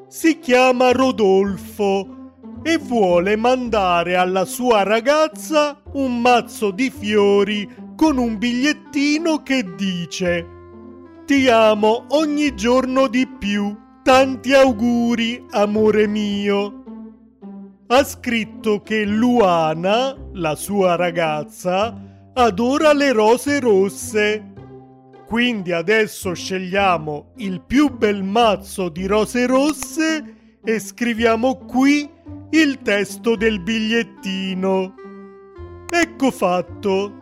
[0.08, 8.38] si chiama Rodolfo e vuole mandare alla sua ragazza un mazzo di fiori con un
[8.38, 10.48] bigliettino che dice
[11.26, 16.84] Ti amo ogni giorno di più, tanti auguri, amore mio.
[17.88, 21.92] Ha scritto che Luana, la sua ragazza,
[22.34, 24.53] adora le rose rosse
[25.26, 32.10] quindi adesso scegliamo il più bel mazzo di rose rosse e scriviamo qui
[32.52, 34.96] il testo del bigliettino.
[35.90, 37.22] Ecco fatto.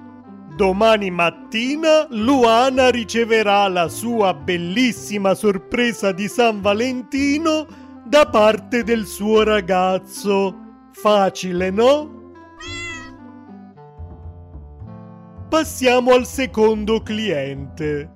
[0.56, 7.66] Domani mattina Luana riceverà la sua bellissima sorpresa di San Valentino
[8.06, 10.56] da parte del suo ragazzo.
[10.92, 12.21] Facile, no?
[15.52, 18.10] Passiamo al secondo cliente.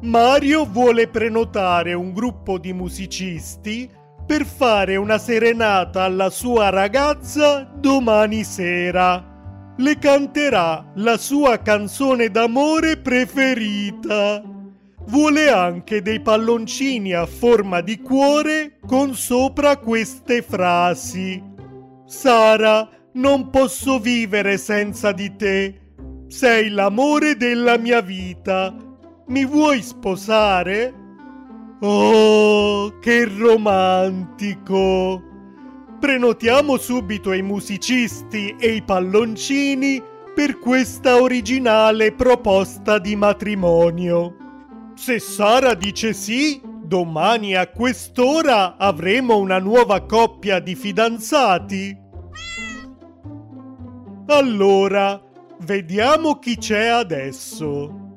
[0.00, 3.88] Mario vuole prenotare un gruppo di musicisti
[4.26, 9.24] per fare una serenata alla sua ragazza domani sera.
[9.76, 14.42] Le canterà la sua canzone d'amore preferita.
[15.06, 21.40] Vuole anche dei palloncini a forma di cuore con sopra queste frasi.
[22.04, 25.80] Sara, non posso vivere senza di te
[26.30, 28.72] sei l'amore della mia vita.
[29.26, 30.94] Mi vuoi sposare?
[31.80, 35.22] Oh, che romantico!
[35.98, 40.00] Prenotiamo subito i musicisti e i palloncini
[40.32, 44.36] per questa originale proposta di matrimonio.
[44.94, 51.98] Se Sara dice sì, domani a quest'ora avremo una nuova coppia di fidanzati.
[54.26, 55.20] Allora,
[55.62, 58.14] Vediamo chi c'è adesso.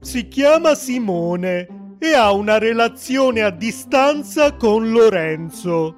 [0.00, 5.96] Si chiama Simone e ha una relazione a distanza con Lorenzo.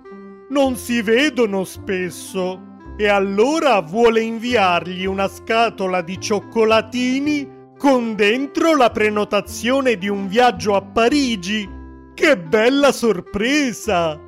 [0.49, 8.91] Non si vedono spesso e allora vuole inviargli una scatola di cioccolatini con dentro la
[8.91, 11.69] prenotazione di un viaggio a Parigi.
[12.15, 14.19] Che bella sorpresa!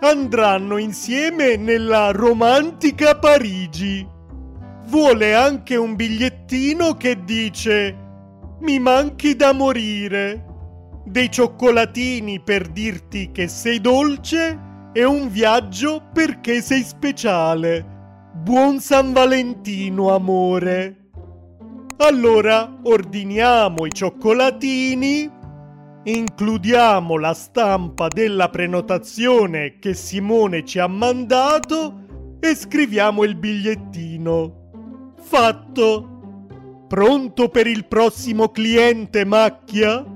[0.00, 4.14] Andranno insieme nella romantica Parigi
[4.86, 8.04] vuole anche un bigliettino che dice
[8.60, 10.44] mi manchi da morire,
[11.04, 14.58] dei cioccolatini per dirti che sei dolce
[14.92, 17.94] e un viaggio perché sei speciale.
[18.34, 21.10] Buon San Valentino, amore.
[21.98, 25.30] Allora ordiniamo i cioccolatini,
[26.04, 34.65] includiamo la stampa della prenotazione che Simone ci ha mandato e scriviamo il bigliettino.
[35.26, 36.84] Fatto!
[36.86, 40.06] Pronto per il prossimo cliente, Macchia?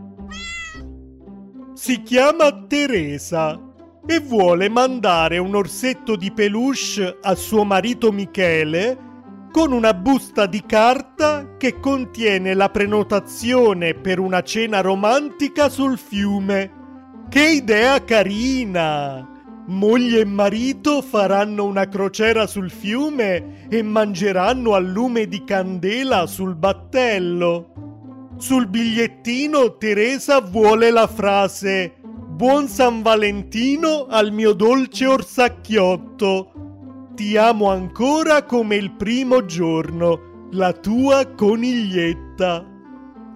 [1.75, 3.61] Si chiama Teresa
[4.07, 9.09] e vuole mandare un orsetto di peluche a suo marito Michele
[9.51, 17.27] con una busta di carta che contiene la prenotazione per una cena romantica sul fiume.
[17.29, 19.30] Che idea carina!
[19.71, 26.57] Moglie e marito faranno una crociera sul fiume e mangeranno al lume di candela sul
[26.57, 28.33] battello.
[28.37, 37.11] Sul bigliettino Teresa vuole la frase Buon San Valentino al mio dolce orsacchiotto.
[37.15, 42.67] Ti amo ancora come il primo giorno, la tua coniglietta.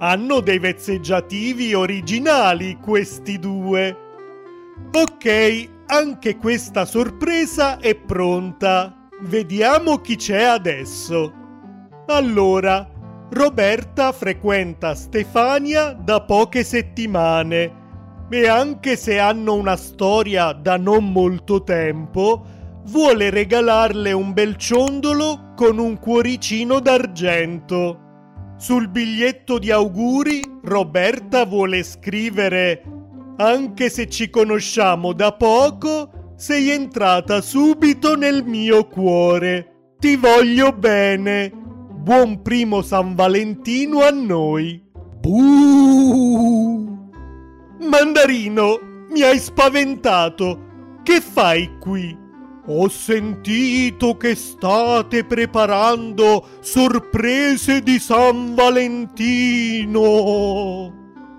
[0.00, 3.96] Hanno dei vezzeggiativi originali questi due.
[4.90, 9.08] Ok, anche questa sorpresa è pronta.
[9.22, 11.32] Vediamo chi c'è adesso.
[12.06, 12.88] Allora,
[13.30, 17.82] Roberta frequenta Stefania da poche settimane
[18.30, 22.44] e anche se hanno una storia da non molto tempo,
[22.86, 28.00] vuole regalarle un bel ciondolo con un cuoricino d'argento.
[28.56, 32.82] Sul biglietto di auguri Roberta vuole scrivere
[33.36, 39.94] anche se ci conosciamo da poco, sei entrata subito nel mio cuore.
[39.98, 41.50] Ti voglio bene.
[41.50, 44.82] Buon primo San Valentino a noi.
[45.20, 47.10] Buh!
[47.80, 48.78] Mandarino,
[49.10, 51.00] mi hai spaventato.
[51.02, 52.16] Che fai qui?
[52.66, 59.92] Ho sentito che state preparando sorprese di San Valentino.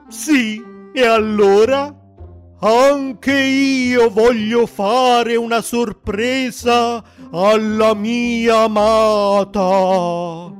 [0.07, 0.61] Sì,
[0.95, 1.93] e allora?
[2.61, 10.53] Anche io voglio fare una sorpresa alla mia amata.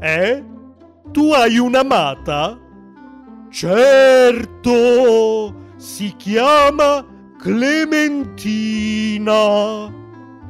[0.00, 0.44] Eh?
[1.12, 2.58] Tu hai un'amata?
[3.50, 4.74] Certo,
[5.76, 7.06] si chiama
[7.38, 8.80] Clementina.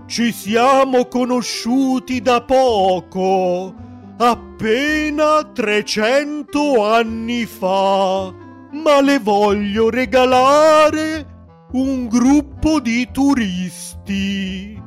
[0.06, 3.74] Ci siamo conosciuti da poco,
[4.18, 8.32] appena 300 anni fa,
[8.72, 11.26] ma le voglio regalare
[11.72, 14.80] un gruppo di turisti.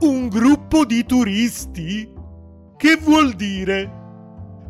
[0.00, 2.12] Un gruppo di turisti?
[2.76, 3.98] Che vuol dire?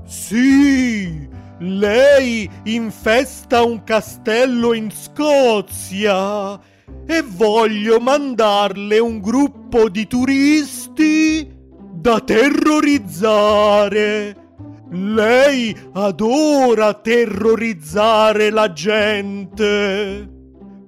[0.04, 1.26] Sì,
[1.58, 6.58] lei infesta un castello in Scozia
[7.06, 11.48] e voglio mandarle un gruppo di turisti
[11.92, 14.49] da terrorizzare.
[14.92, 20.28] Lei adora terrorizzare la gente.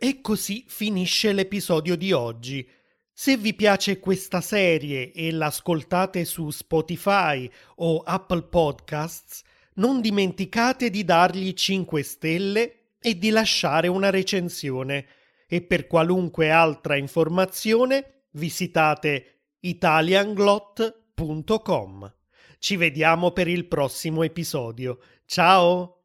[0.01, 2.65] E così finisce l'episodio di oggi.
[3.11, 9.41] Se vi piace questa serie e l'ascoltate su Spotify o Apple Podcasts,
[9.73, 15.05] non dimenticate di dargli 5 stelle e di lasciare una recensione
[15.45, 22.13] e per qualunque altra informazione visitate italianglot.com.
[22.57, 24.97] Ci vediamo per il prossimo episodio.
[25.25, 25.98] Ciao!